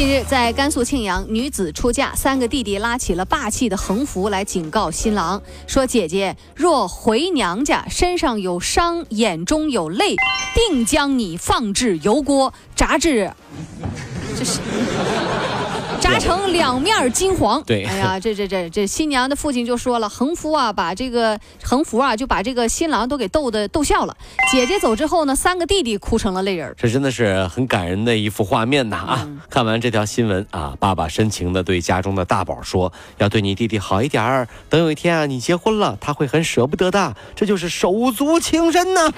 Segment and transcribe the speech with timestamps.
[0.00, 10.16] 近日，在甘肃庆阳，女子出嫁，三个弟弟拉起了霸气的横幅来警告新郎，说：“姐姐若回娘家，身上有伤，眼中有泪，
[10.54, 13.30] 定将你放置油锅，炸至。”
[14.38, 14.60] 这是。
[16.10, 17.62] 炸成两面金黄。
[17.62, 24.16] 对，哎呀， 这这这这新娘的父亲就说了，横幅啊，把这个横幅啊，就把这个新郎都给逗的逗笑了。
[24.50, 26.74] 姐姐走之后呢，三个弟弟哭成了泪人。
[26.76, 29.28] 这真的是很感人的一幅画面呐啊！
[29.48, 34.48] 看完这条新闻啊，爸爸深情的对家中的大宝说，要对你弟弟好一点儿。
[34.68, 37.14] 等有一天啊，你结婚了，他会很舍不得的。
[37.36, 39.12] 这就是手足情深呐。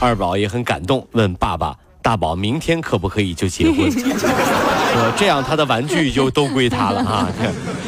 [0.00, 1.76] 二宝也很感动，问爸爸。
[2.02, 3.90] 大宝明天可不可以就结婚？
[3.92, 7.28] 说这样他的玩具就都归他了啊！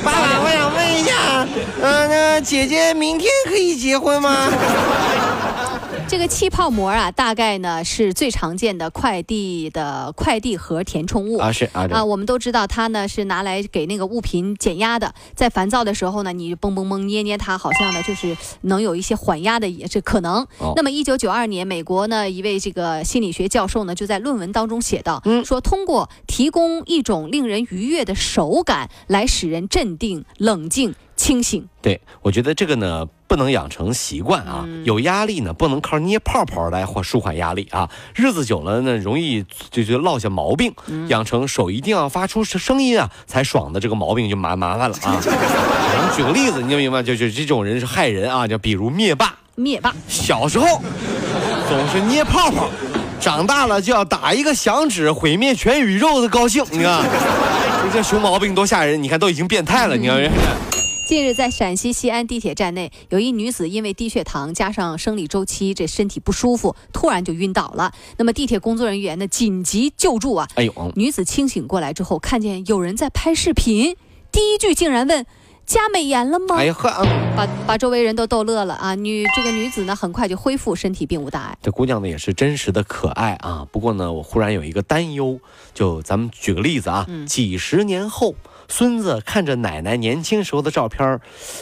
[0.05, 1.47] 爸 爸，我想问一下，
[1.83, 4.49] 嗯，那姐姐明天可以结婚吗？
[6.08, 20.47] 这个气泡膜啊，大概呢是最常见的快递的快递盒填充物啊，是啊啊，我们都知道它呢是拿来给那个物品减压的，在烦躁的时候呢，你嘣嘣嘣捏捏它，好像呢就是能有一些缓压的也是可能。
[20.77, 30.95] 那么一九九二年，美国呢一位这个心理学教授呢就在论文当中写道，说通过提供一种令人愉悦的手感来使人镇定、冷静。
[31.14, 34.69] 清醒，对我觉得这个呢不能养成习惯啊。
[34.85, 37.89] 有压力呢不能靠捏泡泡来缓舒缓压力啊。
[38.15, 40.71] 日子久了呢容易就就落下毛病。
[41.09, 45.17] 养成手一定要发出声音啊才爽的这个毛病就麻麻烦了啊。
[45.25, 48.47] 我们举个例子，你就明白，就就这种人是害人啊。
[48.47, 50.83] 就比如灭霸，灭霸小时候
[51.67, 52.69] 总是捏泡泡，
[53.19, 56.63] 长大了就要打一个响指毁灭全宇宙的高兴。
[56.71, 57.03] 你看
[57.91, 59.03] 这熊毛病多吓人！
[59.03, 60.21] 你看都已经变态了，你看。
[61.12, 67.92] 近日，在陕西西安地铁站内，有一女子因为低血糖加上生理周期，这身体不舒服，突然就晕倒了。
[68.17, 70.48] 那么地铁工作人员呢，紧急救助啊！
[70.55, 73.95] 哎呦，女子清醒过来之后，看见有人在拍视频，
[74.33, 75.27] 第一句竟然问
[75.67, 77.05] ：“加美颜了吗？”哎呀呵，
[77.36, 78.94] 把把周围人都逗乐了啊！
[78.94, 81.58] 女这个女子呢，很快就恢复，身体并无大碍。
[81.61, 83.68] 这姑娘呢，也是真实的可爱啊。
[83.70, 85.39] 不过呢，我忽然有一个担忧，
[85.74, 88.34] 就咱们举个例子啊，几十年后。
[88.75, 91.21] 孙子看着奶奶年轻时候的照片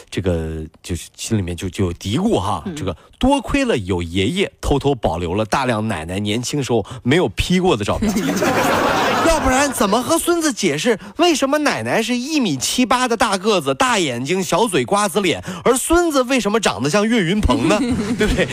[0.09, 8.15] 这个就是心里面就就有嘀咕哈，这个多亏了有爷爷偷偷保留了大量奶奶年轻时候没有 P 过的照片。
[9.41, 17.79] 要不然怎么和孙子解释为什么奶奶是一米七八的大个子、大眼睛、小嘴、瓜子脸，而孙子为什么长得像岳云鹏呢？
[18.19, 18.47] 对不对？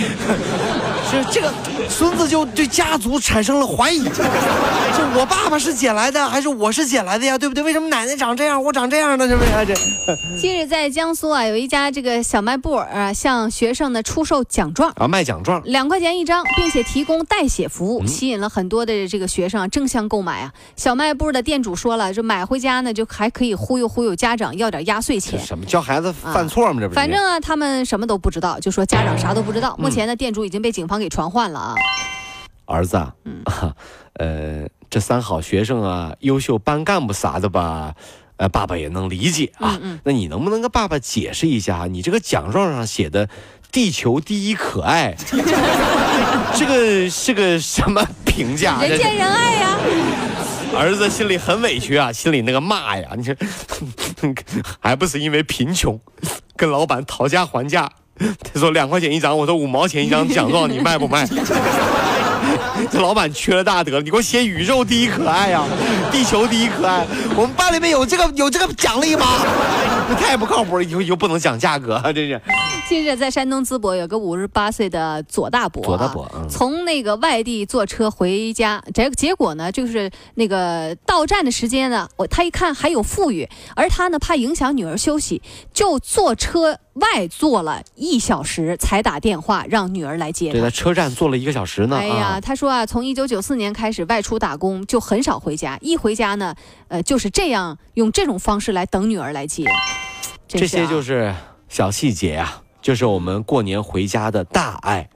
[1.09, 1.53] 是这个
[1.89, 7.37] 孙子就对家族产生了怀疑，这我爸爸是捡来的还是我是捡来的呀？
[7.37, 7.61] 对不对？
[7.63, 9.27] 为什么奶奶长这样，我长这样呢？
[9.27, 9.49] 是不是？
[9.65, 9.73] 这
[10.39, 20.53] 近日在江苏啊，有一家这个小卖部啊，向学生呢出售奖状啊，卖奖状，两块钱一张，并且提供代写服务，吸引了很多的这个学生争相购买啊。
[20.77, 25.39] 小卖部的店主说了，就买回家呢，就还可以忽悠忽悠家长要点压岁钱。
[25.43, 26.79] 什么教孩子犯错吗？
[26.79, 26.95] 这不是？
[26.95, 29.75] 反正啊，他们什么都不知道，就说家长啥都不知道。
[29.79, 31.75] 目前呢，店主已经被警方给传唤了啊。
[32.65, 33.11] 儿子 啊，
[34.13, 37.95] 呃，这三好学生啊，优秀班干部啥的吧，
[38.35, 39.79] 呃，爸爸也能理解啊。
[40.03, 43.27] 那你能不能跟爸爸解释一下，你这个奖状上写的
[43.73, 45.15] “地球第一可爱”，
[46.55, 48.79] 这个是个什么评价？
[48.83, 49.77] 人见人爱呀。
[50.77, 53.35] 儿子心里很委屈啊，心里那个骂呀，你说
[54.79, 55.99] 还不是因为贫穷，
[56.55, 61.27] 跟老板讨价还价，他说两块钱一张，我说五毛钱一张奖状，你卖不卖？
[62.91, 65.63] 这老板缺了大德，你给我写宇宙第一可爱呀，
[66.11, 67.05] 地球第一可爱，
[67.35, 69.25] 我们班里面有这个有这个奖励吗？
[70.15, 72.41] 太不靠谱了，以后以后不能讲价格，真是。
[72.87, 85.41] 近日在山东淄博有个五十八岁的左大伯，左大伯从那个外地坐车回家，结结果呢，就是那个到站的时间呢，我他一看还有富裕，而他呢怕影响女儿休息，
[85.73, 90.53] 就坐车外坐了一小时才打电话让女儿来接他。
[90.53, 91.97] 对，在车站坐了一个小时呢。
[91.97, 96.55] 哎呀，他说啊，从一九九四年开始外出打工就很少回家，一回家呢，
[96.87, 99.65] 呃，就是这样用这种方式来等女儿来接。
[100.47, 101.33] 这些就是
[101.69, 102.63] 小细节啊。
[102.79, 105.09] 就是我们过年回家的大爱，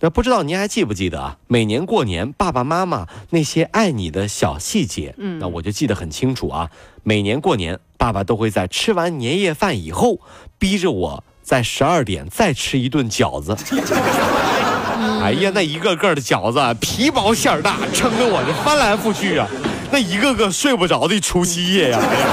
[0.00, 1.36] 那不知道您还记不记得啊？
[1.46, 6.70] 每年过年，爸爸妈妈那些爱你的小细节，嗯，那我就记得很清楚啊。
[7.02, 10.20] 每年过年，爸爸都会在吃完年夜饭以后，
[10.58, 11.24] 逼着我。
[11.42, 13.56] 在十二点再吃一顿饺子。
[15.20, 19.48] 哎呀，那一个个的饺子皮薄馅儿大，撑得我这翻来覆去啊，
[19.90, 21.98] 那一个个睡不着的除夕夜呀！
[22.00, 22.26] 哎呀，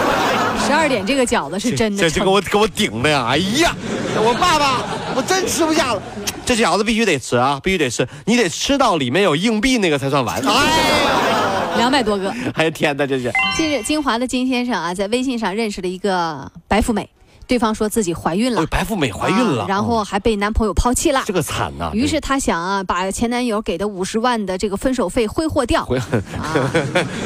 [0.65, 3.25] 十二点这个饺子是真的，这这给我给我顶的呀！
[3.29, 3.75] 哎呀，
[4.15, 4.83] 我爸爸，
[5.19, 6.01] 我真吃不下了，
[6.45, 10.41] 这饺子必须得吃啊，必须得吃，你得吃到里面有硬币那个才算完。
[10.47, 13.29] 哎，两百多个， 哎呀天哪，这是！
[13.57, 17.09] 近日，金华的金先生啊，在微信上认识了一个白富美。
[17.47, 21.89] 对方说自己怀孕了，白富美怀孕了，然后还被男朋友抛弃了，这个惨呐！
[21.93, 25.85] 于是她想啊，把前男友给的五十万的这个分手费挥霍掉。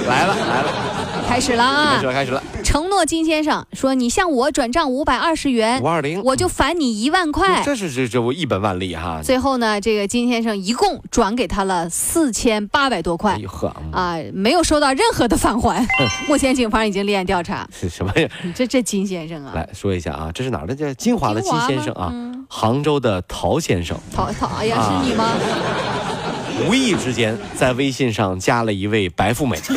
[0.08, 0.74] 来了来了。
[1.28, 1.96] 开始了啊！
[1.96, 2.44] 开始了，开始了。
[2.74, 9.22] 承诺金先生说：“你向我转账五百二十元，五二零，我就返你一万块。”这是这这我一本万利哈。
[9.24, 13.40] 最后呢，这个金先生一共转给他了四千八百多块。
[13.48, 15.88] 呵啊，没有收到任何的返还。
[16.28, 17.70] 目前警方已经立案调查。
[17.72, 18.28] 是什么呀？
[18.56, 19.52] 这这金先生啊！
[19.54, 20.74] 来说一下啊，这是哪儿的？
[20.74, 22.12] 叫金华的金先生啊，
[22.50, 23.96] 杭州的陶先生。
[24.12, 25.30] 陶陶，哎呀，是你吗？
[26.68, 29.60] 无意之间在微信上加了一位白富美。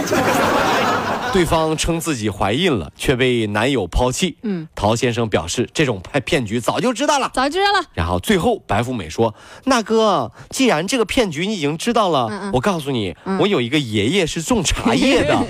[1.33, 4.37] 对方称自己怀孕了，却被男友抛弃。
[4.43, 7.87] 嗯，陶先生表示这种骗骗局早就知道了，早就知道了。
[7.93, 9.35] 然后最后白富美说
[9.65, 15.37] ：“那哥，既然这个骗局你已经知道了，我告诉你，我有一个爷爷是种茶叶的。”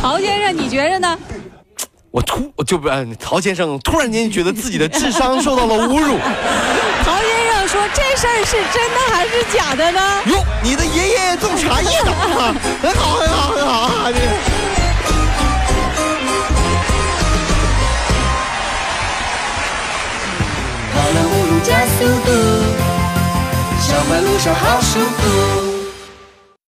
[0.00, 1.18] 陶先生，你觉着呢？
[2.10, 2.88] 我突我就不，
[3.20, 6.16] 陶先生突然间觉得自己的智商受到了侮辱。
[7.70, 10.00] 说这事儿是真的还是假的呢？
[10.26, 12.10] 哟，你的爷爷种茶叶的，
[12.82, 14.10] 很好很好很好啊！
[14.12, 14.18] 这。
[20.92, 22.30] 跑了五路加速度，
[23.80, 25.59] 上班路上好舒服。